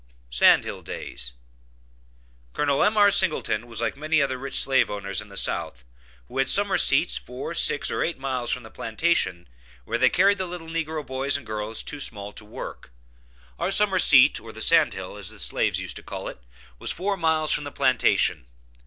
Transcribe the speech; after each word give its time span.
SAND 0.31 0.63
HILL 0.63 0.81
DAYS. 0.81 1.33
Col. 2.53 2.83
M.R. 2.83 3.11
Singleton 3.11 3.67
was 3.67 3.81
like 3.81 3.95
many 3.95 4.19
other 4.19 4.35
rich 4.39 4.55
slave 4.59 4.89
owners 4.89 5.21
in 5.21 5.29
the 5.29 5.37
South, 5.37 5.85
who 6.27 6.39
had 6.39 6.49
summer 6.49 6.75
seats 6.75 7.17
four, 7.19 7.53
six 7.53 7.91
or 7.91 8.01
eight 8.01 8.17
miles 8.17 8.49
from 8.49 8.63
the 8.63 8.71
plantation, 8.71 9.47
where 9.85 9.99
they 9.99 10.09
carried 10.09 10.39
the 10.39 10.47
little 10.47 10.69
negro 10.69 11.05
boys 11.05 11.37
and 11.37 11.45
girls 11.45 11.83
too 11.83 11.99
small 11.99 12.33
to 12.33 12.43
work. 12.43 12.89
Our 13.59 13.69
summer 13.69 13.99
seat, 13.99 14.39
or 14.39 14.51
the 14.51 14.59
sand 14.59 14.95
hill, 14.95 15.17
as 15.17 15.29
the 15.29 15.37
slaves 15.37 15.79
used 15.79 15.97
to 15.97 16.01
call 16.01 16.27
it, 16.29 16.39
was 16.79 16.91
four 16.91 17.15
miles 17.15 17.51
from 17.51 17.63
the 17.63 17.71
plantation. 17.71 18.47